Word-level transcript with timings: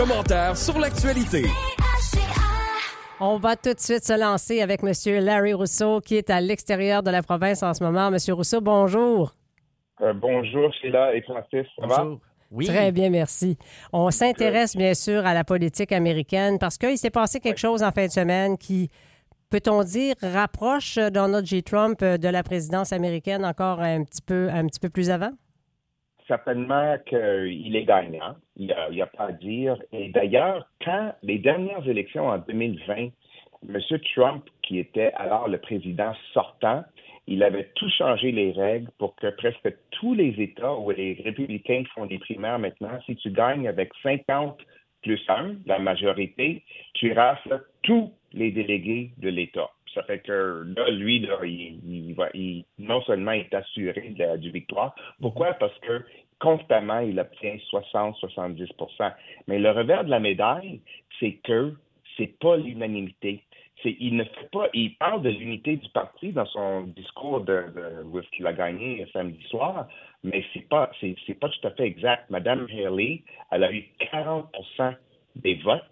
commentaires 0.00 0.56
sur 0.56 0.78
l'actualité. 0.78 1.42
On 3.20 3.36
va 3.36 3.54
tout 3.54 3.74
de 3.74 3.78
suite 3.80 4.02
se 4.02 4.18
lancer 4.18 4.62
avec 4.62 4.80
M. 4.82 5.22
Larry 5.22 5.52
Rousseau, 5.52 6.00
qui 6.00 6.16
est 6.16 6.30
à 6.30 6.40
l'extérieur 6.40 7.02
de 7.02 7.10
la 7.10 7.22
province 7.22 7.62
en 7.62 7.74
ce 7.74 7.84
moment. 7.84 8.08
M. 8.08 8.16
Rousseau, 8.30 8.62
bonjour. 8.62 9.34
Euh, 10.00 10.14
bonjour, 10.14 10.72
Sheila 10.72 11.14
et 11.14 11.20
Francis. 11.20 11.66
Ça 11.78 11.86
va? 11.86 12.06
Oui. 12.50 12.64
Très 12.66 12.92
bien, 12.92 13.10
merci. 13.10 13.58
On 13.92 14.10
s'intéresse 14.10 14.74
bien 14.74 14.94
sûr 14.94 15.26
à 15.26 15.34
la 15.34 15.44
politique 15.44 15.92
américaine 15.92 16.58
parce 16.58 16.78
qu'il 16.78 16.96
s'est 16.96 17.10
passé 17.10 17.38
quelque 17.38 17.60
chose 17.60 17.82
en 17.82 17.92
fin 17.92 18.06
de 18.06 18.10
semaine 18.10 18.56
qui, 18.56 18.88
peut-on 19.50 19.84
dire, 19.84 20.14
rapproche 20.22 20.96
Donald 20.96 21.44
J. 21.44 21.62
Trump 21.62 22.02
de 22.02 22.28
la 22.28 22.42
présidence 22.42 22.94
américaine 22.94 23.44
encore 23.44 23.80
un 23.80 24.02
petit 24.04 24.22
peu, 24.22 24.48
un 24.50 24.66
petit 24.66 24.80
peu 24.80 24.88
plus 24.88 25.10
avant? 25.10 25.32
Certainement 26.30 26.96
qu'il 27.06 27.74
est 27.74 27.84
gagnant. 27.84 28.36
Il 28.54 28.72
n'y 28.92 29.02
a, 29.02 29.06
pas 29.06 29.24
à 29.24 29.32
dire. 29.32 29.76
Et 29.90 30.10
d'ailleurs, 30.10 30.64
quand 30.84 31.12
les 31.24 31.38
dernières 31.38 31.88
élections 31.88 32.28
en 32.28 32.38
2020, 32.38 33.08
M. 33.68 33.80
Trump, 34.14 34.44
qui 34.62 34.78
était 34.78 35.10
alors 35.16 35.48
le 35.48 35.58
président 35.58 36.12
sortant, 36.32 36.84
il 37.26 37.42
avait 37.42 37.68
tout 37.74 37.90
changé 37.90 38.30
les 38.30 38.52
règles 38.52 38.88
pour 38.98 39.16
que 39.16 39.26
presque 39.30 39.74
tous 39.90 40.14
les 40.14 40.40
États 40.40 40.72
où 40.72 40.92
les 40.92 41.20
républicains 41.24 41.82
font 41.96 42.06
des 42.06 42.20
primaires 42.20 42.60
maintenant, 42.60 42.96
si 43.06 43.16
tu 43.16 43.32
gagnes 43.32 43.66
avec 43.66 43.90
50 44.00 44.56
plus 45.02 45.20
1, 45.28 45.56
la 45.66 45.80
majorité, 45.80 46.62
tu 46.94 47.12
rafles 47.12 47.60
tous 47.82 48.12
les 48.32 48.52
délégués 48.52 49.10
de 49.18 49.30
l'État. 49.30 49.68
Ça 49.94 50.02
fait 50.04 50.20
que 50.20 50.64
là, 50.76 50.90
lui, 50.90 51.20
là, 51.20 51.38
il, 51.44 52.14
va, 52.14 52.28
il, 52.34 52.64
non 52.78 53.02
seulement 53.02 53.32
est 53.32 53.52
assuré 53.52 54.14
du 54.38 54.50
victoire. 54.50 54.94
Pourquoi? 55.20 55.54
Parce 55.54 55.76
que 55.80 56.04
constamment, 56.38 57.00
il 57.00 57.18
obtient 57.18 57.56
60-70% 57.72 59.12
Mais 59.48 59.58
le 59.58 59.70
revers 59.70 60.04
de 60.04 60.10
la 60.10 60.20
médaille, 60.20 60.80
c'est 61.18 61.38
que 61.44 61.74
c'est 62.16 62.38
pas 62.38 62.56
l'unanimité 62.56 63.42
il 63.84 64.16
ne 64.16 64.24
fait 64.24 64.50
pas, 64.52 64.68
il 64.74 64.94
parle 64.96 65.22
de 65.22 65.30
l'unité 65.30 65.76
du 65.76 65.88
parti 65.90 66.32
dans 66.32 66.46
son 66.46 66.82
discours 66.82 67.40
de, 67.40 67.64
de, 67.74 68.20
qu'il 68.32 68.46
a 68.46 68.52
gagné 68.52 69.06
samedi 69.12 69.42
soir, 69.48 69.88
mais 70.22 70.44
c'est 70.52 70.68
pas, 70.68 70.90
c'est, 71.00 71.14
pas 71.34 71.48
tout 71.48 71.66
à 71.66 71.70
fait 71.70 71.84
exact. 71.84 72.28
Madame 72.30 72.66
Haley, 72.70 73.22
elle 73.50 73.64
a 73.64 73.72
eu 73.72 73.84
40% 74.12 74.94
des 75.36 75.54
votes 75.56 75.82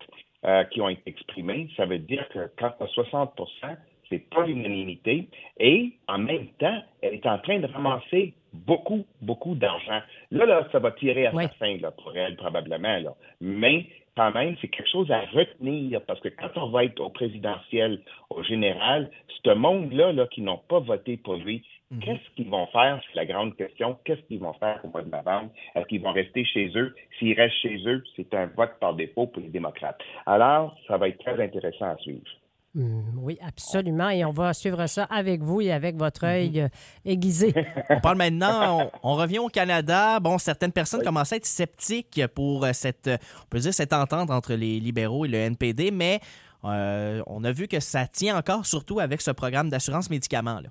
euh, 0.45 0.65
qui 0.65 0.81
ont 0.81 0.89
été 0.89 1.03
exprimés. 1.07 1.69
Ça 1.77 1.87
veut 1.87 1.99
dire 1.99 2.29
que 2.29 2.51
quand 2.57 2.73
à 2.81 2.85
60% 2.85 3.77
c'est 4.09 4.29
pas 4.31 4.47
l'unanimité. 4.47 5.29
Et 5.59 5.93
en 6.07 6.19
même 6.19 6.47
temps, 6.59 6.83
elle 7.03 7.15
est 7.15 7.27
en 7.27 7.39
train 7.39 7.59
de 7.61 7.67
ramasser 7.67 8.35
beaucoup, 8.53 9.05
beaucoup 9.21 9.55
d'argent. 9.55 10.01
Là, 10.31 10.47
là, 10.47 10.69
ça 10.73 10.79
va 10.79 10.93
tirer 10.93 11.27
à 11.27 11.33
sa 11.33 11.49
fin 11.51 11.77
là, 11.79 11.91
pour 11.91 12.17
elle, 12.17 12.37
probablement. 12.37 12.99
Là. 12.99 13.15
Mais 13.41 13.87
quand 14.19 14.33
même, 14.33 14.57
c'est 14.61 14.67
quelque 14.67 14.91
chose 14.91 15.09
à 15.13 15.21
retenir 15.33 16.01
parce 16.03 16.19
que 16.19 16.29
quand 16.29 16.51
on 16.57 16.71
va 16.71 16.85
être 16.85 16.99
au 16.99 17.09
présidentiel, 17.09 18.01
au 18.31 18.43
général, 18.43 19.11
ce 19.45 19.55
monde-là 19.55 20.13
là, 20.13 20.27
qui 20.27 20.43
n'ont 20.43 20.61
pas 20.69 20.81
voté 20.81 21.17
pour 21.17 21.37
lui, 21.37 21.65
mhm. 21.93 22.01
qu'est-ce 22.01 22.35
qu'ils 22.35 22.51
vont 22.51 22.67
faire? 22.67 23.01
C'est 23.07 23.17
la 23.17 23.27
grande 23.27 23.55
question. 23.55 23.97
Qu'est-ce 24.05 24.23
qu'ils 24.23 24.41
vont 24.41 24.55
faire 24.55 24.81
au 24.83 24.89
mois 24.89 25.03
de 25.03 25.11
novembre? 25.11 25.51
Est-ce 25.77 25.87
qu'ils 25.87 26.03
vont 26.03 26.11
rester 26.13 26.45
chez 26.45 26.73
eux? 26.75 26.97
S'ils 27.19 27.35
restent 27.35 27.59
chez 27.59 27.81
eux, 27.87 28.03
c'est 28.17 28.35
un 28.35 28.47
vote 28.47 28.73
par 28.81 28.95
défaut 28.95 29.29
pour 29.29 29.41
les 29.41 29.51
démocrates. 29.51 30.01
Alors, 30.27 30.77
ça 30.89 30.97
va 30.97 31.09
être 31.09 31.19
très 31.19 31.41
intéressant 31.41 31.87
à 31.87 31.97
suivre. 31.99 32.27
Mm, 32.75 33.19
oui, 33.19 33.39
absolument. 33.41 34.11
Et 34.11 34.25
on 34.25 34.33
va 34.33 34.53
suivre 34.53 34.87
ça 34.87 35.05
avec 35.05 35.43
vous 35.43 35.61
et 35.61 35.73
avec 35.73 35.97
votre 35.97 36.25
mhm. 36.25 36.33
œil 36.33 36.61
euh, 36.61 36.69
aiguisé. 37.05 37.55
on 37.91 38.01
parle 38.01 38.19
maintenant, 38.19 38.91
on, 39.03 39.15
revient 39.15 39.39
au 39.39 39.49
Canada. 39.49 40.21
Bon, 40.21 40.39
certaines 40.39 40.73
personnes 40.73 41.03
commencent 41.03 41.33
à 41.33 41.37
être 41.37 41.47
sceptiques 41.47 42.21
pour 42.35 42.65
euh, 42.65 42.73
cette, 42.73 43.09
on 43.09 43.47
peut 43.49 43.59
dire, 43.59 43.75
cette 43.75 43.93
entente 43.93 44.31
entre 44.31 44.55
les 44.55 44.81
libéraux 44.81 45.25
et 45.25 45.29
le 45.29 45.39
NPD, 45.39 45.91
mais 45.91 46.21
euh, 46.65 47.23
on 47.27 47.45
a 47.45 47.53
vu 47.53 47.69
que 47.69 47.81
ça 47.81 48.07
tient 48.07 48.37
encore, 48.37 48.67
surtout 48.67 49.01
avec 49.01 49.23
ce 49.23 49.31
programme 49.31 49.71
d'assurance 49.71 50.11
médicaments. 50.11 50.61
Là. 50.61 50.71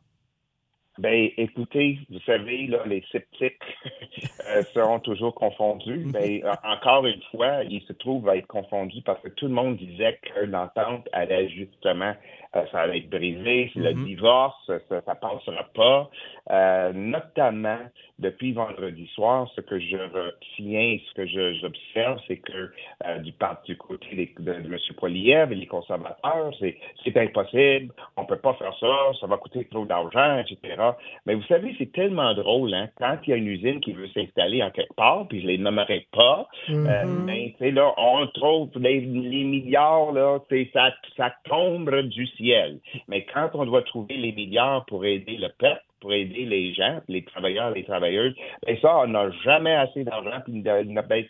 Ben, 0.97 1.29
écoutez, 1.37 1.99
vous 2.09 2.19
savez, 2.21 2.67
là, 2.67 2.79
les 2.85 3.03
sceptiques 3.11 3.61
seront 4.73 4.99
toujours 4.99 5.35
confondus. 5.35 6.05
Mhm. 6.05 6.11
Ben, 6.11 6.41
encore 6.63 7.05
une 7.05 7.21
fois, 7.31 7.63
ils 7.63 7.81
se 7.83 7.93
trouvent 7.93 8.27
à 8.29 8.37
être 8.37 8.47
confondus 8.47 9.01
parce 9.03 9.21
que 9.21 9.29
tout 9.29 9.47
le 9.47 9.53
monde 9.53 9.77
disait 9.77 10.19
que 10.21 10.45
l'entente 10.45 11.07
allait 11.11 11.49
justement 11.49 12.13
euh, 12.55 12.65
ça 12.71 12.87
va 12.87 12.95
être 12.95 13.09
brisé. 13.09 13.71
Le 13.75 13.91
mm-hmm. 13.91 14.05
divorce, 14.05 14.55
ça 14.67 14.95
ne 14.95 15.01
passera 15.01 15.63
pas. 15.73 16.09
Euh, 16.49 16.93
notamment, 16.93 17.79
depuis 18.19 18.53
vendredi 18.53 19.05
soir, 19.13 19.49
ce 19.55 19.61
que 19.61 19.79
je 19.79 19.97
retiens, 19.97 20.97
ce 21.09 21.13
que 21.13 21.27
j'observe, 21.27 22.19
c'est 22.27 22.37
que 22.37 22.71
euh, 23.05 23.17
du, 23.19 23.33
du 23.65 23.77
côté 23.77 24.33
de, 24.39 24.51
M. 24.53 24.77
Poiliev 24.97 25.51
et 25.51 25.55
les 25.55 25.67
conservateurs, 25.67 26.53
c'est 26.59 27.17
impossible, 27.17 27.93
on 28.15 28.21
ne 28.21 28.27
peut 28.27 28.37
pas 28.37 28.53
faire 28.53 28.73
ça, 28.79 29.11
ça 29.19 29.27
va 29.27 29.37
coûter 29.37 29.65
trop 29.65 29.85
d'argent, 29.85 30.39
etc. 30.39 30.86
Mais 31.25 31.35
vous 31.35 31.43
savez, 31.43 31.75
c'est 31.77 31.91
tellement 31.91 32.33
drôle, 32.33 32.73
hein, 32.73 32.89
quand 32.97 33.17
il 33.25 33.29
y 33.31 33.33
a 33.33 33.37
une 33.37 33.47
usine 33.47 33.79
qui 33.79 33.93
veut 33.93 34.07
s'installer 34.09 34.63
en 34.63 34.71
quelque 34.71 34.95
part, 34.95 35.27
puis 35.27 35.41
je 35.41 35.45
ne 35.45 35.51
les 35.51 35.57
nommerai 35.57 36.07
pas, 36.11 36.47
mm-hmm. 36.69 37.23
mais 37.25 37.55
tu 37.57 37.65
sais, 37.65 37.71
là, 37.71 37.93
on 37.97 38.27
trouve 38.27 38.69
les, 38.75 39.01
les 39.01 39.43
milliards, 39.43 40.11
là, 40.11 40.39
ça, 40.73 40.91
ça 41.15 41.33
tombe 41.45 41.89
du 42.01 42.27
ciel 42.27 42.79
mais 43.07 43.25
quand 43.33 43.49
on 43.53 43.65
doit 43.65 43.83
trouver 43.83 44.17
les 44.17 44.31
milliards 44.31 44.85
pour 44.85 45.05
aider 45.05 45.37
le 45.37 45.49
peuple, 45.57 45.83
pour 45.99 46.13
aider 46.13 46.45
les 46.45 46.73
gens, 46.73 46.99
les 47.07 47.23
travailleurs, 47.23 47.71
les 47.71 47.83
travailleuses, 47.83 48.35
ben 48.65 48.77
ça, 48.81 48.99
on 48.99 49.07
n'a 49.07 49.31
jamais 49.43 49.73
assez 49.73 50.03
d'argent, 50.03 50.41
puis 50.45 50.63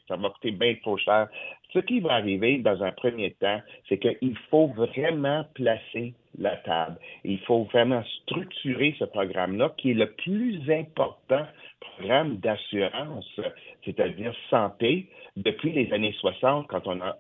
ça 0.08 0.16
va 0.16 0.30
coûter 0.30 0.52
bien 0.52 0.76
trop 0.82 0.98
cher. 0.98 1.28
Ce 1.74 1.80
qui 1.80 2.00
va 2.00 2.14
arriver 2.14 2.60
dans 2.60 2.82
un 2.82 2.92
premier 2.92 3.32
temps, 3.32 3.62
c'est 3.88 3.98
qu'il 3.98 4.38
faut 4.50 4.68
vraiment 4.68 5.46
placer 5.54 6.14
la 6.40 6.56
table. 6.58 6.98
Il 7.24 7.40
faut 7.40 7.64
vraiment 7.66 8.04
structurer 8.22 8.96
ce 9.00 9.06
programme-là, 9.06 9.74
qui 9.78 9.92
est 9.92 9.96
le 9.96 10.12
plus 10.12 10.62
important 10.72 11.46
programme 11.98 12.38
d'assurance, 12.38 13.40
c'est-à-dire 13.84 14.34
santé, 14.50 15.08
depuis 15.36 15.72
les 15.72 15.92
années 15.94 16.16
60, 16.20 16.68
quand 16.68 16.88
on 16.88 17.00
a 17.02 17.18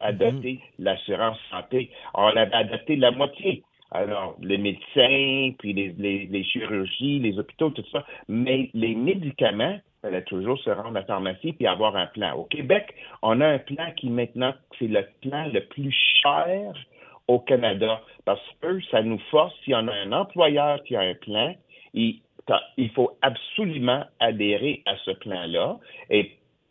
adopté 0.00 0.54
mm-hmm. 0.54 0.60
l'assurance 0.78 1.38
santé. 1.50 1.90
On 2.14 2.26
avait 2.26 2.54
adopté 2.54 2.96
la 2.96 3.10
moitié. 3.10 3.62
Alors, 3.92 4.36
les 4.40 4.58
médecins, 4.58 5.52
puis 5.58 5.72
les, 5.72 6.44
chirurgies, 6.44 7.18
les 7.18 7.38
hôpitaux, 7.38 7.70
tout 7.70 7.84
ça. 7.90 8.04
Mais 8.28 8.70
les 8.72 8.94
médicaments, 8.94 9.74
il 9.74 10.00
fallait 10.02 10.24
toujours 10.24 10.58
se 10.60 10.70
rendre 10.70 10.96
à 10.96 11.00
la 11.00 11.04
pharmacie 11.04 11.52
puis 11.52 11.66
avoir 11.66 11.96
un 11.96 12.06
plan. 12.06 12.34
Au 12.34 12.44
Québec, 12.44 12.94
on 13.22 13.40
a 13.40 13.46
un 13.46 13.58
plan 13.58 13.90
qui 13.96 14.08
maintenant, 14.08 14.54
c'est 14.78 14.86
le 14.86 15.04
plan 15.22 15.46
le 15.52 15.64
plus 15.66 15.94
cher 16.22 16.72
au 17.26 17.40
Canada 17.40 18.00
parce 18.24 18.40
que 18.60 18.80
ça 18.90 19.02
nous 19.02 19.20
force, 19.30 19.54
si 19.64 19.74
on 19.74 19.88
a 19.88 19.92
un 19.92 20.12
employeur 20.12 20.82
qui 20.84 20.94
a 20.94 21.00
un 21.00 21.14
plan, 21.14 21.54
il, 21.92 22.20
il 22.76 22.90
faut 22.90 23.16
absolument 23.22 24.04
adhérer 24.20 24.82
à 24.86 24.96
ce 25.04 25.10
plan-là. 25.12 25.78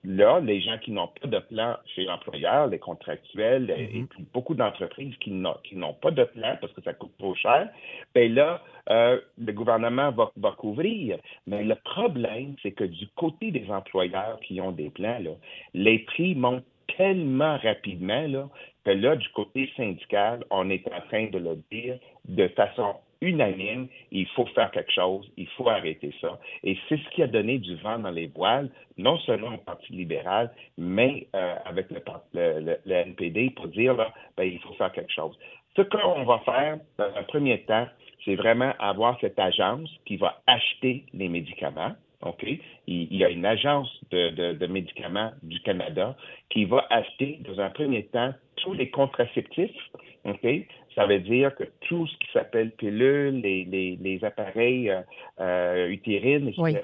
Là, 0.03 0.39
les 0.39 0.61
gens 0.61 0.77
qui 0.77 0.91
n'ont 0.91 1.07
pas 1.07 1.27
de 1.27 1.39
plan 1.39 1.75
chez 1.95 2.05
l'employeur, 2.05 2.67
les 2.67 2.79
contractuels 2.79 3.69
et 3.69 3.99
mhm. 3.99 4.07
puis 4.07 4.25
beaucoup 4.33 4.55
d'entreprises 4.55 5.15
qui 5.17 5.31
n'ont 5.31 5.93
pas 6.01 6.11
de 6.11 6.23
plan 6.23 6.57
parce 6.61 6.71
que 6.73 6.81
ça 6.81 6.93
coûte 6.93 7.11
trop 7.17 7.35
cher, 7.35 7.69
bien 8.15 8.29
là, 8.29 8.61
euh, 8.89 9.19
le 9.37 9.51
gouvernement 9.53 10.11
va, 10.11 10.31
va 10.37 10.51
couvrir. 10.51 11.17
Mais 11.47 11.63
le 11.63 11.75
problème, 11.75 12.55
c'est 12.63 12.71
que 12.71 12.85
du 12.85 13.07
côté 13.15 13.51
des 13.51 13.69
employeurs 13.69 14.39
qui 14.41 14.61
ont 14.61 14.71
des 14.71 14.89
plans, 14.89 15.19
là, 15.19 15.31
les 15.73 15.99
prix 15.99 16.33
montent 16.35 16.63
tellement 16.97 17.57
rapidement 17.57 18.27
là, 18.27 18.49
que 18.83 18.91
là, 18.91 19.15
du 19.15 19.27
côté 19.29 19.69
syndical, 19.75 20.43
on 20.49 20.69
est 20.69 20.87
en 20.87 21.01
train 21.07 21.27
de 21.27 21.37
le 21.37 21.61
dire 21.71 21.99
de 22.27 22.47
façon 22.49 22.95
unanime, 23.21 23.87
il 24.11 24.27
faut 24.27 24.45
faire 24.47 24.71
quelque 24.71 24.91
chose, 24.91 25.29
il 25.37 25.47
faut 25.49 25.67
arrêter 25.69 26.13
ça. 26.21 26.39
Et 26.63 26.77
c'est 26.87 26.97
ce 26.97 27.09
qui 27.09 27.23
a 27.23 27.27
donné 27.27 27.57
du 27.57 27.75
vent 27.77 27.99
dans 27.99 28.11
les 28.11 28.27
voiles, 28.27 28.69
non 28.97 29.17
seulement 29.19 29.53
au 29.55 29.57
Parti 29.57 29.93
libéral, 29.93 30.51
mais 30.77 31.27
euh, 31.35 31.55
avec 31.65 31.87
le, 31.91 32.77
NPD 32.85 33.51
pour 33.51 33.67
dire, 33.67 33.93
là, 33.95 34.13
ben, 34.37 34.43
il 34.43 34.59
faut 34.59 34.73
faire 34.73 34.91
quelque 34.91 35.11
chose. 35.11 35.37
Ce 35.75 35.81
qu'on 35.81 36.23
va 36.23 36.39
faire, 36.39 36.77
dans 36.97 37.15
un 37.15 37.23
premier 37.23 37.61
temps, 37.63 37.87
c'est 38.25 38.35
vraiment 38.35 38.73
avoir 38.79 39.19
cette 39.21 39.39
agence 39.39 39.89
qui 40.05 40.17
va 40.17 40.41
acheter 40.47 41.05
les 41.13 41.29
médicaments. 41.29 41.93
OK? 42.21 42.45
Il, 42.87 43.15
y 43.15 43.23
a 43.23 43.29
une 43.29 43.45
agence 43.45 43.89
de, 44.11 44.53
de, 44.53 44.67
médicaments 44.67 45.31
du 45.41 45.61
Canada 45.61 46.17
qui 46.49 46.65
va 46.65 46.85
acheter, 46.89 47.39
dans 47.47 47.61
un 47.61 47.69
premier 47.69 48.03
temps, 48.07 48.33
tous 48.57 48.73
les 48.73 48.89
contraceptifs. 48.89 49.71
OK? 50.25 50.45
Ça 50.95 51.05
veut 51.05 51.19
dire 51.19 51.55
que 51.55 51.63
tout 51.81 52.07
ce 52.07 52.17
qui 52.17 52.31
s'appelle 52.33 52.71
pilules, 52.71 53.41
les, 53.41 53.65
les, 53.65 53.97
les 54.01 54.23
appareils 54.23 54.89
euh, 54.89 55.01
euh 55.39 55.87
utérines, 55.87 56.49
etc., 56.49 56.79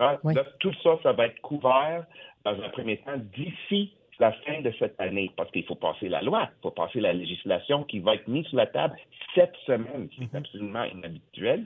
tout 0.59 0.73
ça, 0.83 0.97
ça 1.03 1.11
va 1.13 1.27
être 1.27 1.41
couvert 1.41 2.05
dans 2.43 2.51
un 2.51 2.69
premier 2.69 2.97
temps 2.97 3.17
d'ici 3.35 3.91
la 4.19 4.31
fin 4.31 4.61
de 4.61 4.71
cette 4.79 4.99
année, 4.99 5.31
parce 5.35 5.51
qu'il 5.51 5.65
faut 5.65 5.75
passer 5.75 6.07
la 6.07 6.21
loi, 6.21 6.49
il 6.59 6.61
faut 6.61 6.71
passer 6.71 7.01
la 7.01 7.13
législation 7.13 7.83
qui 7.83 7.99
va 7.99 8.15
être 8.15 8.27
mise 8.27 8.45
sur 8.47 8.57
la 8.57 8.67
table 8.67 8.95
cette 9.33 9.55
semaine. 9.65 10.09
C'est 10.17 10.31
mhm. 10.31 10.35
absolument 10.35 10.83
inhabituel. 10.83 11.65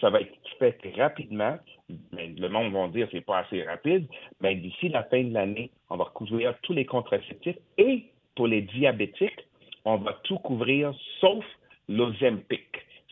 Ça 0.00 0.10
va 0.10 0.20
être 0.20 0.32
fait 0.58 0.78
rapidement. 0.96 1.58
Mais 2.12 2.28
le 2.28 2.48
monde 2.48 2.72
va 2.72 2.88
dire 2.88 3.06
que 3.06 3.18
c'est 3.18 3.24
pas 3.24 3.40
assez 3.40 3.62
rapide. 3.62 4.06
Mais 4.40 4.54
d'ici 4.54 4.88
la 4.88 5.02
fin 5.04 5.22
de 5.22 5.32
l'année, 5.32 5.70
on 5.90 5.96
va 5.96 6.06
couvrir 6.14 6.54
tous 6.62 6.72
les 6.72 6.86
contraceptifs 6.86 7.58
et 7.76 8.04
pour 8.34 8.46
les 8.46 8.62
diabétiques, 8.62 9.46
on 9.84 9.96
va 9.96 10.18
tout 10.24 10.38
couvrir 10.38 10.94
sauf 11.20 11.44
l'Ozempic. 11.96 12.66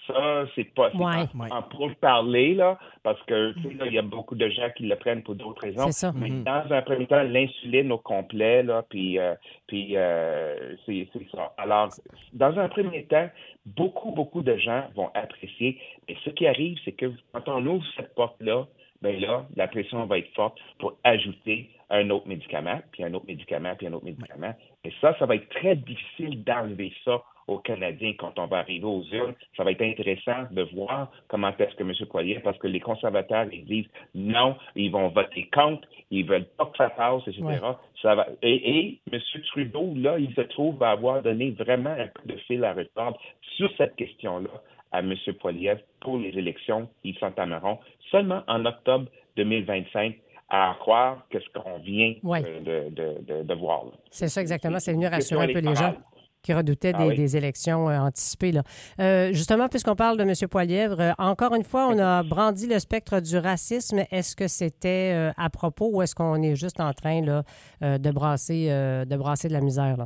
Ça, 0.06 0.44
c'est 0.56 0.64
pas 0.74 0.90
Ouais. 0.94 1.24
en, 1.52 1.56
en 1.58 1.62
pour 1.62 1.94
parler, 1.96 2.54
là, 2.54 2.78
parce 3.04 3.22
que 3.24 3.52
tu 3.52 3.62
sais, 3.62 3.74
là, 3.74 3.86
il 3.86 3.92
y 3.92 3.98
a 3.98 4.02
beaucoup 4.02 4.34
de 4.34 4.48
gens 4.48 4.68
qui 4.76 4.84
le 4.84 4.96
prennent 4.96 5.22
pour 5.22 5.36
d'autres 5.36 5.62
raisons. 5.62 5.86
C'est 5.86 5.92
ça. 6.06 6.12
Mais 6.16 6.30
Mhm. 6.30 6.42
dans 6.44 6.64
un 6.72 6.82
premier 6.82 7.06
temps, 7.06 7.22
l'insuline 7.22 7.92
au 7.92 7.98
complet, 7.98 8.64
là, 8.64 8.82
puis, 8.88 9.18
euh, 9.20 9.34
puis 9.68 9.96
euh, 9.96 10.74
c'est 10.84 11.06
ça. 11.32 11.52
Alors, 11.58 11.90
dans 12.32 12.58
un 12.58 12.68
premier 12.68 13.04
temps, 13.04 13.28
beaucoup, 13.66 14.10
beaucoup 14.10 14.42
de 14.42 14.56
gens 14.56 14.84
vont 14.96 15.10
apprécier. 15.14 15.78
Mais 16.08 16.16
ce 16.24 16.30
qui 16.30 16.46
arrive, 16.48 16.76
c'est 16.84 16.92
que 16.92 17.12
quand 17.32 17.46
on 17.48 17.64
ouvre 17.66 17.84
cette 17.96 18.12
porte-là, 18.16 18.66
ben 19.02 19.18
là, 19.20 19.46
la 19.54 19.68
pression 19.68 20.04
va 20.06 20.18
être 20.18 20.32
forte 20.34 20.58
pour 20.78 20.94
ajouter 21.04 21.70
un 21.88 22.10
autre 22.10 22.26
médicament, 22.26 22.80
puis 22.92 23.04
un 23.04 23.14
autre 23.14 23.26
médicament, 23.26 23.74
puis 23.76 23.86
un 23.86 23.92
autre 23.92 24.04
médicament. 24.04 24.54
Et 24.84 24.92
ça, 25.00 25.14
ça 25.18 25.26
va 25.26 25.36
être 25.36 25.48
très 25.50 25.76
difficile 25.76 26.42
d'enlever 26.42 26.92
ça 27.04 27.22
aux 27.50 27.58
Canadiens 27.58 28.12
quand 28.18 28.38
on 28.38 28.46
va 28.46 28.58
arriver 28.58 28.84
aux 28.84 29.02
urnes. 29.12 29.34
Ça 29.56 29.64
va 29.64 29.72
être 29.72 29.82
intéressant 29.82 30.44
de 30.50 30.62
voir 30.74 31.10
comment 31.28 31.52
est-ce 31.58 31.74
que 31.74 31.82
M. 31.82 31.92
Poilier, 32.08 32.40
parce 32.40 32.58
que 32.58 32.66
les 32.68 32.80
conservateurs, 32.80 33.46
ils 33.52 33.64
disent 33.64 33.88
non, 34.14 34.56
ils 34.76 34.90
vont 34.90 35.08
voter 35.08 35.48
contre, 35.52 35.86
ils 36.10 36.24
veulent 36.26 36.46
pas 36.56 36.66
que 36.66 36.76
ça 36.76 36.90
passe, 36.90 37.22
etc. 37.26 37.42
Ouais. 37.42 37.58
Ça 38.02 38.14
va, 38.14 38.26
et, 38.42 38.78
et 38.78 39.00
M. 39.12 39.20
Trudeau, 39.48 39.92
là, 39.96 40.18
il 40.18 40.32
se 40.34 40.40
trouve 40.42 40.82
à 40.82 40.92
avoir 40.92 41.22
donné 41.22 41.50
vraiment 41.50 41.90
un 41.90 42.06
coup 42.08 42.26
de 42.26 42.36
fil 42.46 42.64
à 42.64 42.72
retordre 42.72 43.18
sur 43.56 43.70
cette 43.76 43.96
question-là 43.96 44.50
à 44.92 45.00
M. 45.00 45.14
Poiliev 45.40 45.78
pour 46.00 46.18
les 46.18 46.30
élections 46.30 46.88
qui 47.02 47.14
s'entameront 47.20 47.78
seulement 48.10 48.42
en 48.48 48.64
octobre 48.64 49.06
2025 49.36 50.16
à 50.48 50.76
croire 50.80 51.26
que 51.30 51.38
ce 51.38 51.48
qu'on 51.50 51.78
vient 51.78 52.14
Ouais. 52.24 52.42
euh, 52.44 52.90
de, 52.90 52.94
de, 52.94 53.34
de, 53.38 53.42
de 53.44 53.54
voir. 53.54 53.84
C'est 54.10 54.26
ça 54.28 54.40
exactement. 54.40 54.80
C'est 54.80 54.92
Question 54.94 55.10
rassurer 55.10 55.44
un 55.44 55.52
peu 55.52 55.60
les 55.60 55.74
gens. 55.76 55.94
Qui 56.42 56.52
redoutaient 56.52 56.92
Ah 56.94 57.02
des, 57.02 57.08
oui. 57.08 57.16
des 57.16 57.36
élections 57.36 57.88
euh, 57.88 57.98
anticipées. 57.98 58.52
Là. 58.52 58.62
Euh, 59.00 59.32
justement, 59.32 59.68
puisqu'on 59.68 59.96
parle 59.96 60.16
de 60.16 60.22
M. 60.22 60.32
Poilièvre, 60.48 61.00
euh, 61.00 61.12
encore 61.18 61.54
une 61.54 61.64
fois, 61.64 61.88
on 61.88 61.98
a 61.98 62.22
brandi 62.22 62.66
le 62.66 62.78
spectre 62.78 63.20
du 63.20 63.36
racisme. 63.38 64.04
Est-ce 64.10 64.36
que 64.36 64.48
c'était 64.48 65.30
à 65.36 65.50
propos 65.50 65.90
ou 65.92 66.02
est-ce 66.02 66.14
qu'on 66.14 66.40
est 66.42 66.56
juste 66.56 66.80
en 66.80 66.92
train 66.92 67.20
là, 67.22 67.42
de, 67.80 68.10
brasser, 68.10 68.68
de 68.68 69.16
brasser 69.16 69.48
de 69.48 69.52
la 69.52 69.60
misère? 69.60 69.96
Là? 69.96 70.04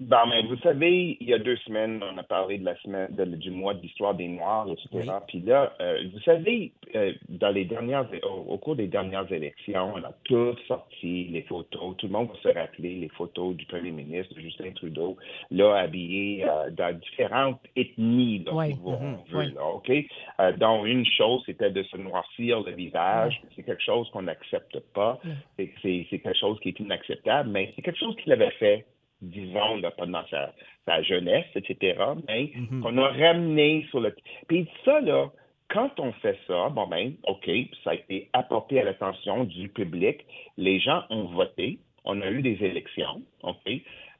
Bon, 0.00 0.26
mais 0.28 0.42
vous 0.42 0.56
savez, 0.56 1.16
il 1.20 1.28
y 1.28 1.32
a 1.34 1.38
deux 1.38 1.56
semaines, 1.58 2.02
on 2.02 2.18
a 2.18 2.24
parlé 2.24 2.58
de 2.58 2.64
la 2.64 2.74
semaine 2.78 3.14
de- 3.14 3.36
du 3.36 3.52
mois 3.52 3.74
de 3.74 3.80
l'histoire 3.80 4.12
des 4.12 4.26
Noirs, 4.26 4.66
etc. 4.68 5.12
Puis 5.28 5.38
là, 5.40 5.72
euh, 5.80 6.02
vous 6.12 6.18
savez, 6.20 6.72
euh, 6.96 7.12
dans 7.28 7.50
les 7.50 7.64
dernières, 7.64 8.04
au, 8.24 8.52
au 8.54 8.58
cours 8.58 8.74
des 8.74 8.88
dernières 8.88 9.30
élections, 9.32 9.92
on 9.94 10.02
a 10.02 10.12
tous 10.24 10.56
sorti 10.66 11.26
les 11.26 11.42
photos. 11.42 11.96
Tout 11.96 12.06
le 12.06 12.12
monde 12.12 12.28
va 12.28 12.34
se 12.52 12.58
rappeler 12.58 12.96
les 12.96 13.08
photos 13.10 13.54
du 13.54 13.66
premier 13.66 13.92
ministre 13.92 14.34
Justin 14.40 14.72
Trudeau, 14.72 15.16
là 15.52 15.76
habillé 15.76 16.44
euh, 16.44 16.70
dans 16.70 16.92
différentes 16.98 17.60
ethnies, 17.76 18.40
là, 18.40 18.66
si 18.66 18.72
vous- 18.80 18.90
Mhm. 18.90 18.98
on 19.20 19.30
veut, 19.30 19.38
Ouais. 19.38 19.52
là, 19.54 19.64
ok? 19.64 20.58
Dont 20.58 20.84
une 20.86 21.06
chose, 21.06 21.44
c'était 21.46 21.70
de 21.70 21.84
se 21.84 21.96
noircir 21.96 22.62
le 22.62 22.72
visage. 22.72 23.40
C'est 23.54 23.62
quelque 23.62 23.82
chose 23.84 24.10
qu'on 24.10 24.22
n'accepte 24.22 24.80
pas. 24.92 25.20
C'est 25.56 26.04
quelque 26.10 26.34
chose 26.34 26.58
qui 26.58 26.70
est 26.70 26.80
inacceptable, 26.80 27.48
mais 27.50 27.72
c'est 27.76 27.82
quelque 27.82 28.00
chose 28.00 28.16
qu'il 28.16 28.32
avait 28.32 28.50
fait 28.58 28.86
disons, 29.30 29.76
là, 29.76 29.90
pendant 29.90 30.24
sa, 30.28 30.52
sa 30.86 31.02
jeunesse, 31.02 31.46
etc., 31.54 31.98
mais 32.28 32.52
qu'on 32.82 32.96
a 32.98 33.08
ramené 33.08 33.86
sur 33.90 34.00
le... 34.00 34.14
Puis 34.48 34.68
ça, 34.84 35.00
là, 35.00 35.30
quand 35.68 35.98
on 35.98 36.12
fait 36.12 36.38
ça, 36.46 36.68
bon 36.68 36.86
ben, 36.86 37.14
OK, 37.26 37.50
ça 37.82 37.90
a 37.90 37.94
été 37.94 38.28
apporté 38.32 38.80
à 38.80 38.84
l'attention 38.84 39.44
du 39.44 39.68
public, 39.68 40.24
les 40.56 40.78
gens 40.78 41.02
ont 41.10 41.24
voté, 41.24 41.78
on 42.04 42.20
a 42.20 42.30
eu 42.30 42.42
des 42.42 42.62
élections, 42.62 43.22
OK, 43.42 43.72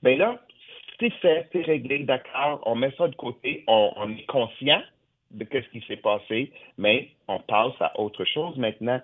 ben 0.02 0.18
là, 0.18 0.40
c'est 0.98 1.12
fait, 1.14 1.48
c'est 1.52 1.62
réglé, 1.62 2.00
d'accord, 2.00 2.62
on 2.66 2.74
met 2.74 2.92
ça 2.96 3.08
de 3.08 3.16
côté, 3.16 3.64
on, 3.66 3.92
on 3.96 4.10
est 4.10 4.26
conscient 4.26 4.82
de 5.30 5.46
ce 5.52 5.68
qui 5.70 5.84
s'est 5.86 5.96
passé, 5.96 6.52
mais 6.78 7.10
on 7.28 7.40
passe 7.40 7.74
à 7.80 7.98
autre 7.98 8.24
chose 8.24 8.56
maintenant. 8.56 9.00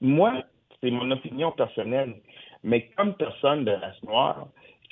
Moi, 0.00 0.42
c'est 0.80 0.90
mon 0.90 1.10
opinion 1.10 1.50
personnelle, 1.52 2.14
mais 2.62 2.88
comme 2.96 3.14
personne 3.14 3.64
de 3.64 3.72
race 3.72 4.02
noire, 4.04 4.48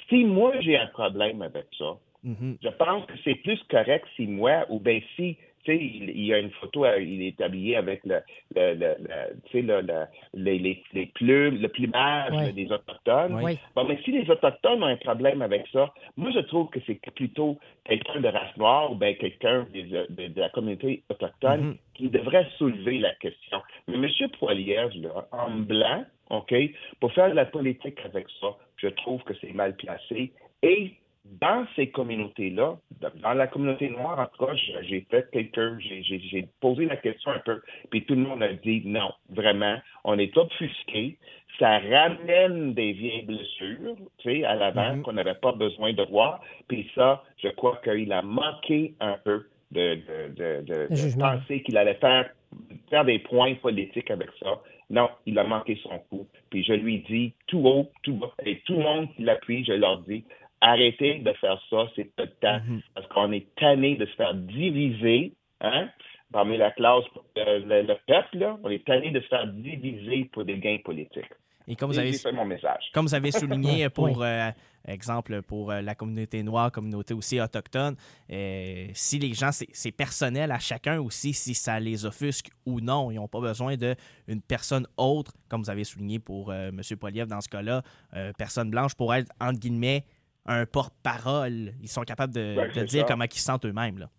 si 0.08 0.24
moi 0.24 0.52
j'ai 0.60 0.76
un 0.76 0.86
problème 0.88 1.42
avec 1.42 1.66
ça, 1.78 1.96
Mhm. 2.24 2.58
je 2.62 2.68
pense 2.68 3.04
que 3.06 3.14
c'est 3.24 3.34
plus 3.36 3.60
correct 3.68 4.06
si 4.16 4.26
moi, 4.28 4.64
ou 4.68 4.78
bien 4.78 5.00
si, 5.16 5.36
tu 5.64 5.72
sais, 5.72 5.76
il, 5.76 6.10
il 6.10 6.24
y 6.26 6.32
a 6.32 6.38
une 6.38 6.50
photo, 6.52 6.84
euh, 6.84 7.00
il 7.02 7.20
est 7.22 7.40
habillé 7.40 7.76
avec 7.76 8.00
le, 8.04 8.20
le, 8.54 8.94
les, 10.34 10.58
les, 10.58 10.82
les 10.92 11.06
plumes, 11.06 11.60
le 11.60 11.68
plumage 11.68 12.32
Ouais. 12.32 12.52
des 12.52 12.70
Autochtones. 12.70 13.34
Oui. 13.42 13.58
Bon, 13.74 13.84
mais 13.84 13.98
si 14.04 14.12
les 14.12 14.28
Autochtones 14.30 14.82
ont 14.82 14.86
un 14.86 14.96
problème 14.96 15.42
avec 15.42 15.66
ça, 15.72 15.92
moi, 16.16 16.30
je 16.32 16.40
trouve 16.40 16.68
que 16.70 16.80
c'est 16.86 17.00
plutôt 17.14 17.58
quelqu'un 17.84 18.20
de 18.20 18.28
race 18.28 18.56
noire 18.56 18.92
ou 18.92 18.94
bien 18.94 19.14
quelqu'un 19.14 19.66
des- 19.72 19.82
de, 19.84 20.06
de 20.28 20.40
la 20.40 20.48
communauté 20.50 21.02
autochtone 21.10 21.60
Mhm. 21.60 21.76
qui 21.94 22.08
devrait 22.08 22.46
soulever 22.58 22.98
la 22.98 23.14
question. 23.16 23.60
Mais 23.88 23.96
M. 23.96 24.28
Poilievre, 24.38 24.92
là, 25.02 25.26
en 25.32 25.50
blanc, 25.58 26.04
OK, 26.32 26.54
pour 26.98 27.12
faire 27.12 27.30
de 27.30 27.34
la 27.34 27.44
politique 27.44 27.98
avec 28.04 28.26
ça, 28.40 28.48
je 28.76 28.88
trouve 28.88 29.22
que 29.22 29.34
c'est 29.40 29.52
mal 29.52 29.76
placé. 29.76 30.32
Et 30.62 30.92
dans 31.24 31.66
ces 31.76 31.88
communautés-là, 31.88 32.78
dans 33.22 33.34
la 33.34 33.46
communauté 33.46 33.90
noire, 33.90 34.18
en 34.18 34.26
tout 34.26 34.44
cas, 34.46 34.54
j'ai- 34.54 35.06
fait 35.10 35.28
quelques, 35.30 35.78
j'ai- 35.78 36.48
posé 36.60 36.86
la 36.86 36.96
question 36.96 37.30
un 37.30 37.38
peu, 37.38 37.60
puis 37.90 38.04
tout 38.04 38.14
le 38.14 38.22
monde 38.22 38.42
a 38.42 38.52
dit 38.52 38.82
non, 38.84 39.12
vraiment, 39.28 39.76
on 40.04 40.18
est 40.18 40.36
obfusqué, 40.36 41.18
ça 41.58 41.78
ramène 41.78 42.74
des 42.74 42.92
vieilles 42.92 43.22
blessures, 43.26 43.94
tu 44.18 44.32
sais, 44.32 44.44
à 44.44 44.56
l'avant 44.56 44.96
Mhm. 44.96 45.02
qu'on 45.02 45.12
n'avait 45.12 45.34
pas 45.34 45.52
besoin 45.52 45.92
de 45.92 46.02
voir, 46.04 46.40
puis 46.66 46.90
ça, 46.94 47.22
je 47.42 47.48
crois 47.48 47.78
qu'il 47.84 48.10
a 48.12 48.22
manqué 48.22 48.94
un 49.00 49.18
peu 49.22 49.46
de, 49.70 49.94
de, 50.34 51.18
penser 51.18 51.62
qu'il 51.62 51.76
allait 51.76 51.94
faire, 51.94 52.30
faire 52.92 53.04
des 53.06 53.20
points 53.20 53.54
politiques 53.54 54.10
avec 54.10 54.28
ça. 54.38 54.60
Non, 54.90 55.08
il 55.24 55.38
a 55.38 55.44
manqué 55.44 55.80
son 55.82 55.98
coup. 56.10 56.28
Puis 56.50 56.62
je 56.62 56.74
lui 56.74 56.98
dis 57.08 57.32
tout 57.46 57.66
haut, 57.66 57.90
tout 58.02 58.12
bas, 58.12 58.30
et 58.44 58.60
tout 58.66 58.74
le 58.74 58.82
monde 58.82 59.08
qui 59.16 59.22
l'appuie, 59.22 59.64
je 59.64 59.72
leur 59.72 59.98
dis 60.02 60.24
arrêtez 60.60 61.18
de 61.20 61.32
faire 61.32 61.60
ça, 61.70 61.88
c'est 61.96 62.14
pas 62.14 62.24
le 62.24 62.30
temps, 62.40 62.60
parce 62.94 63.06
qu'on 63.08 63.32
est 63.32 63.52
tanné 63.56 63.96
de 63.96 64.04
se 64.06 64.14
faire 64.14 64.34
diviser, 64.34 65.32
hein, 65.60 65.88
parmi 66.32 66.56
la 66.58 66.70
classe, 66.70 67.04
euh, 67.38 67.58
le, 67.66 67.82
le 67.82 67.96
peuple, 68.06 68.38
là, 68.38 68.58
on 68.62 68.70
est 68.70 68.84
tanné 68.84 69.10
de 69.10 69.20
se 69.20 69.26
faire 69.26 69.46
diviser 69.46 70.26
pour 70.32 70.44
des 70.44 70.58
gains 70.58 70.78
politiques. 70.84 71.32
Et 71.68 71.76
comme 71.76 71.90
vous 71.92 71.98
avez, 71.98 72.12
C'est 72.12 72.32
mon 72.32 72.44
message. 72.44 72.90
comme 72.92 73.06
vous 73.06 73.14
avez 73.14 73.30
souligné 73.32 73.88
pour, 73.90 74.04
Oui. 74.04 74.12
euh, 74.20 74.50
exemple, 74.86 75.42
pour 75.42 75.70
euh, 75.70 75.80
la 75.80 75.94
communauté 75.94 76.42
noire, 76.42 76.72
communauté 76.72 77.14
aussi 77.14 77.40
autochtone, 77.40 77.94
euh, 78.30 78.88
si 78.94 79.18
les 79.18 79.32
gens, 79.34 79.50
c'est 79.52 79.92
personnel 79.92 80.50
à 80.52 80.58
chacun 80.58 80.98
aussi, 81.00 81.32
si 81.32 81.54
ça 81.54 81.78
les 81.78 82.04
offusque 82.04 82.50
ou 82.66 82.80
non. 82.80 83.10
Ils 83.10 83.16
n'ont 83.16 83.28
pas 83.28 83.40
besoin 83.40 83.76
d'une 83.76 84.42
personne 84.42 84.86
autre, 84.96 85.32
comme 85.48 85.62
vous 85.62 85.70
avez 85.70 85.84
souligné 85.84 86.18
pour 86.18 86.50
euh, 86.50 86.68
M. 86.70 86.80
Poliev 86.98 87.26
dans 87.28 87.40
ce 87.40 87.48
cas-là, 87.48 87.82
euh, 88.14 88.32
personne 88.36 88.70
blanche, 88.70 88.94
pour 88.94 89.14
être, 89.14 89.30
entre 89.40 89.58
guillemets, 89.60 90.04
un 90.46 90.66
porte-parole. 90.66 91.74
Ils 91.80 91.88
sont 91.88 92.02
capables 92.02 92.34
de, 92.34 92.56
Ouais, 92.58 92.68
de 92.68 92.74
c'est 92.74 92.84
dire 92.86 93.00
ça. 93.02 93.06
comment 93.12 93.24
ils 93.24 93.32
se 93.32 93.40
sentent 93.44 93.64
eux-mêmes. 93.66 93.98
là. 93.98 94.10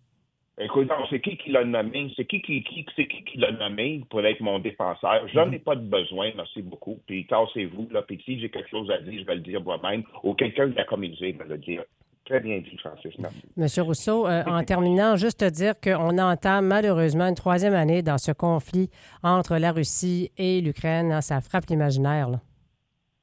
Écoute, 0.58 0.88
c'est 1.10 1.20
qui 1.20 1.36
qui 1.36 1.50
l'a 1.50 1.64
nommé? 1.64 2.12
C'est 2.16 2.24
qui 2.26 2.40
qui, 2.40 2.62
qui, 2.62 2.86
c'est 2.94 3.08
qui 3.08 3.24
qui 3.24 3.38
l'a 3.38 3.50
nommé 3.50 4.04
pour 4.08 4.24
être 4.24 4.40
mon 4.40 4.60
défenseur? 4.60 5.26
J'en 5.32 5.50
ai 5.50 5.58
pas 5.58 5.74
de 5.74 5.80
besoin, 5.82 6.30
merci 6.36 6.62
beaucoup. 6.62 7.00
Puis 7.06 7.26
tassez-vous, 7.26 7.88
là. 7.90 8.02
Puis 8.02 8.22
si 8.24 8.38
j'ai 8.38 8.48
quelque 8.50 8.70
chose 8.70 8.88
à 8.90 8.98
dire, 8.98 9.20
je 9.20 9.26
vais 9.26 9.34
le 9.34 9.40
dire 9.40 9.60
moi-même. 9.62 10.04
Ou 10.22 10.34
quelqu'un 10.34 10.68
de 10.68 10.76
la 10.76 10.84
communauté 10.84 11.32
va 11.32 11.44
le 11.44 11.58
dire. 11.58 11.82
Très 12.24 12.40
bien 12.40 12.58
dit, 12.58 12.78
Francis. 12.78 13.12
Merci. 13.18 13.42
Monsieur 13.56 13.82
Rousseau, 13.82 14.26
euh, 14.26 14.44
en 14.46 14.62
terminant, 14.62 15.16
juste 15.16 15.40
te 15.40 15.50
dire 15.50 15.74
qu'on 15.78 16.16
entame 16.18 16.66
malheureusement 16.68 17.26
une 17.26 17.34
troisième 17.34 17.74
année 17.74 18.00
dans 18.02 18.16
ce 18.16 18.30
conflit 18.32 18.88
entre 19.22 19.56
la 19.58 19.72
Russie 19.72 20.30
et 20.38 20.60
l'Ukraine. 20.62 21.10
hein, 21.12 21.20
Ça 21.20 21.40
frappe 21.40 21.64
l'imaginaire. 21.68 22.30
là. 22.30 22.40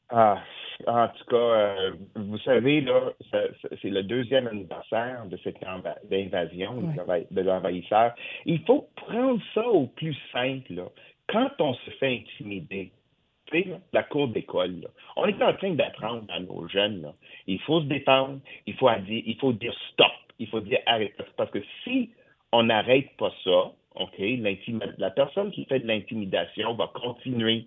Ah, 0.10 0.38
en 0.88 1.08
tout 1.08 1.26
cas, 1.26 1.36
euh, 1.36 1.92
vous 2.16 2.38
savez, 2.40 2.82
là, 2.82 3.12
c'est 3.82 3.90
le 3.90 4.04
deuxième 4.04 4.48
anniversaire 4.48 5.26
de 5.26 5.38
cette 5.44 5.60
d'invasion 6.10 6.82
de 6.82 6.98
l'envahi- 6.98 7.28
de 7.32 7.42
l'envahisseur. 7.42 8.14
Il 8.46 8.60
faut 8.66 8.88
prendre 8.96 9.42
ça 9.54 9.68
au 9.68 9.88
plus 9.88 10.16
simple. 10.32 10.74
Là. 10.74 10.84
Quand 11.28 11.52
on 11.60 11.74
se 11.74 11.90
fait 11.92 12.22
intimider, 12.24 12.92
la 13.92 14.04
cour 14.04 14.30
d'école, 14.30 14.88
on 15.18 15.26
est 15.26 15.42
en 15.44 15.54
train 15.54 15.72
d'apprendre 15.72 16.24
à 16.30 16.40
nos 16.40 16.68
jeunes, 16.70 17.02
là, 17.02 17.14
il 17.48 17.60
faut 17.62 17.82
se 17.82 17.86
défendre, 17.86 18.40
il 18.66 18.76
faut, 18.76 18.90
dire, 19.02 19.24
il 19.26 19.38
faut 19.38 19.52
dire 19.52 19.74
stop, 19.92 20.12
il 20.40 20.48
faut 20.48 20.62
dire 20.62 20.80
arrête. 20.86 21.14
Parce 21.36 21.52
que 21.52 21.60
si 21.84 22.12
on 22.54 22.64
n'arrête 22.64 23.10
pas 23.18 23.34
ça, 23.44 23.72
OK, 23.96 24.22
la 24.98 25.12
personne 25.12 25.52
qui 25.52 25.66
fait 25.66 25.80
de 25.80 25.88
l'intimidation 25.88 26.74
va 26.76 26.88
continuer 26.94 27.66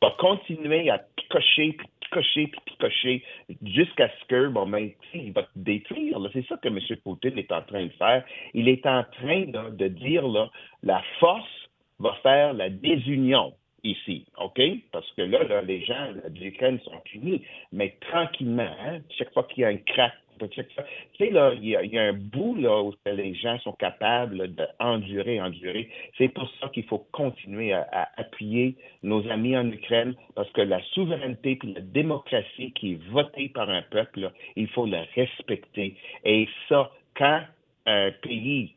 va 0.00 0.10
continuer 0.18 0.90
à 0.90 0.98
picocher, 0.98 1.72
puis 1.72 1.86
picocher, 2.14 2.46
puis 2.46 2.60
picocher, 2.66 3.22
jusqu'à 3.64 4.08
ce 4.08 4.24
que, 4.26 4.48
bon, 4.48 4.66
ben, 4.66 4.90
il 5.14 5.32
va 5.32 5.42
te 5.42 5.48
détruire. 5.56 6.18
C'est 6.32 6.46
ça 6.46 6.56
que 6.56 6.68
M. 6.68 6.78
Poutine 7.02 7.38
est 7.38 7.52
en 7.52 7.62
train 7.62 7.84
de 7.84 7.92
faire. 7.92 8.24
Il 8.54 8.68
est 8.68 8.86
en 8.86 9.04
train 9.04 9.44
de 9.46 9.88
dire, 9.88 10.26
là, 10.26 10.50
la 10.82 11.02
force 11.18 11.68
va 11.98 12.14
faire 12.22 12.54
la 12.54 12.70
désunion 12.70 13.52
ici, 13.82 14.24
OK? 14.40 14.60
Parce 14.92 15.10
que 15.12 15.22
là, 15.22 15.44
là 15.44 15.62
les 15.62 15.84
gens 15.84 16.12
de 16.28 16.38
l'Ukraine 16.40 16.80
sont 16.84 17.02
unis, 17.12 17.42
mais 17.72 17.96
tranquillement, 18.10 18.74
hein, 18.80 19.00
chaque 19.18 19.32
fois 19.32 19.44
qu'il 19.44 19.62
y 19.62 19.64
a 19.64 19.68
un 19.68 19.76
crack 19.76 20.14
Tu 20.38 20.62
sais, 21.18 21.30
là, 21.30 21.52
il 21.54 21.68
y, 21.68 21.98
a 21.98 22.02
un 22.02 22.12
bout 22.12 22.56
là, 22.56 22.82
où 22.82 22.92
les 23.06 23.34
gens 23.34 23.58
sont 23.60 23.72
capables 23.72 24.54
d'endurer, 24.54 25.40
endurer. 25.40 25.88
C'est 26.18 26.28
pour 26.28 26.48
ça 26.60 26.68
qu'il 26.68 26.84
faut 26.84 27.06
continuer 27.12 27.72
à, 27.72 28.08
appuyer 28.16 28.76
nos 29.02 29.26
amis 29.30 29.56
en 29.56 29.70
Ukraine, 29.70 30.14
parce 30.34 30.50
que 30.52 30.60
la 30.60 30.82
souveraineté 30.92 31.58
et 31.62 31.66
la 31.66 31.80
démocratie 31.80 32.72
qui 32.72 32.92
est 32.92 33.10
votée 33.10 33.48
par 33.48 33.68
un 33.70 33.82
peuple, 33.82 34.30
il 34.56 34.68
faut 34.68 34.86
la 34.86 35.04
respecter. 35.14 35.96
Et 36.24 36.48
ça, 36.68 36.90
quand 37.16 37.42
un 37.86 38.10
pays 38.22 38.74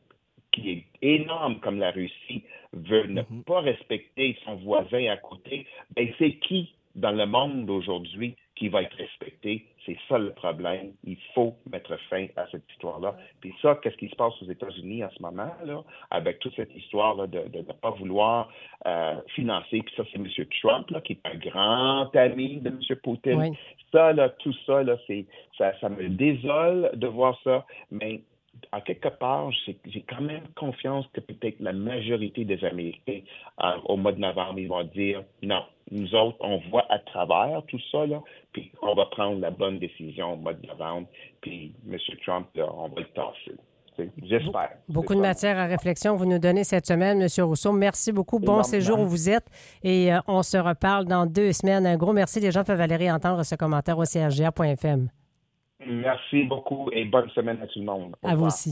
qui 0.52 0.72
est 0.72 0.86
énorme 1.02 1.60
comme 1.60 1.80
la 1.80 1.92
Russie 1.92 2.44
veut 2.74 3.08
ne 3.08 3.22
mm-hmm. 3.22 3.44
pas 3.44 3.62
respecter 3.62 4.38
son 4.44 4.56
voisin 4.56 5.06
à 5.08 5.18
côté, 5.18 5.66
ben 5.96 6.10
c'est 6.18 6.34
qui 6.34 6.74
dans 6.96 7.12
le 7.12 7.26
monde 7.26 7.70
aujourd'hui 7.70 8.36
qui 8.58 8.70
va 8.70 8.82
être 8.82 8.96
respecté. 8.98 9.66
C'est 9.86 9.98
ça 10.10 10.18
le 10.18 10.32
problème. 10.34 10.94
Il 11.04 11.18
faut 11.34 11.56
mettre 11.72 11.96
fin 12.10 12.28
à 12.36 12.48
cette 12.52 12.64
histoire-là. 12.72 13.16
Puis 13.40 13.54
ça, 13.62 13.80
qu'est-ce 13.82 13.96
qui 13.98 14.10
se 14.10 14.16
passe 14.16 14.34
aux 14.42 14.50
États-Unis 14.50 15.04
en 15.04 15.10
ce 15.12 15.22
moment, 15.22 15.52
là, 15.64 15.84
avec 16.10 16.40
toute 16.40 16.56
cette 16.56 16.76
histoire 16.76 17.16
de 17.28 17.40
ne 17.40 17.62
pas 17.62 17.92
vouloir 17.92 18.50
euh, 18.86 19.16
financer. 19.36 19.82
Puis 19.82 19.94
ça, 19.96 20.04
c'est 20.12 20.18
M. 20.18 20.28
Trump, 20.62 20.90
là, 20.90 21.02
qui 21.02 21.14
est 21.14 21.26
un 21.26 21.38
grand 21.38 22.16
ami 22.16 22.58
de 22.58 22.70
M. 22.70 22.80
Poutine. 23.04 23.56
Ça, 23.92 24.12
là, 24.12 24.30
tout 24.30 24.54
ça, 24.66 24.84
là, 24.84 24.98
c'est, 25.06 25.26
ça, 25.58 25.74
ça 25.80 25.90
me 25.90 26.10
désole 26.10 26.92
de 26.96 27.08
voir 27.08 27.40
ça. 27.44 27.66
Mais 27.92 28.22
à 28.72 28.82
quelque 28.82 29.10
part, 29.10 29.52
j'ai 29.52 30.02
quand 30.08 30.22
même 30.22 30.44
confiance 30.56 31.06
que 31.14 31.22
peut-être 31.22 31.60
la 31.60 31.74
majorité 31.74 32.46
des 32.46 32.64
Américains, 32.64 33.22
euh, 33.64 33.78
au 33.86 33.98
mois 33.98 34.12
de 34.12 34.20
novembre, 34.20 34.60
ils 34.60 34.68
vont 34.68 34.84
dire 34.84 35.24
non, 35.42 35.64
nous 35.92 36.14
autres, 36.16 36.38
on 36.42 36.58
voit 36.70 36.86
à 36.90 37.00
travers 37.00 37.64
tout 37.68 37.80
ça, 37.92 38.06
là, 38.06 38.22
puis 38.54 38.72
on 38.82 38.94
va 38.94 39.06
prendre 39.06 39.40
la 39.40 39.52
bonne 39.52 39.80
décision 39.80 40.34
au 40.34 40.38
mois 40.38 40.54
de 40.54 40.66
novembre, 40.68 41.08
puis 41.42 41.74
M. 41.90 41.98
Trump, 42.26 42.48
on 42.56 42.88
va 42.90 43.02
le 43.02 43.08
tasser. 43.08 43.58
J'espère. 44.24 44.72
Beaucoup 44.88 45.16
de 45.16 45.22
matière 45.22 45.58
à 45.58 45.66
réflexion 45.66 46.16
vous 46.16 46.26
nous 46.26 46.40
donnez 46.40 46.64
cette 46.64 46.86
semaine, 46.86 47.22
M. 47.22 47.44
Rousseau. 47.44 47.72
Merci 47.72 48.12
beaucoup. 48.12 48.40
Bon 48.40 48.64
séjour 48.64 49.00
où 49.00 49.08
vous 49.08 49.30
êtes. 49.30 49.48
Et 49.84 50.14
euh, 50.14 50.20
on 50.28 50.44
se 50.44 50.58
reparle 50.58 51.06
dans 51.06 51.26
deux 51.26 51.52
semaines. 51.52 51.86
Un 51.86 51.98
gros 51.98 52.14
merci. 52.14 52.40
Les 52.40 52.52
gens 52.52 52.64
peuvent 52.64 52.82
aller 52.82 52.96
réentendre 52.96 53.44
ce 53.44 53.56
commentaire 53.56 53.98
au 53.98 54.04
crgr.fm. 54.04 55.10
Merci 55.86 56.44
beaucoup 56.44 56.90
et 56.92 57.06
bonne 57.06 57.30
semaine 57.30 57.62
à 57.62 57.68
tout 57.68 57.80
le 57.80 57.86
monde. 57.86 58.16
à 58.24 58.36
vous 58.36 58.46
aussi. 58.46 58.66